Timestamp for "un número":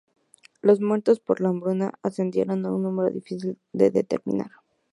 2.73-3.11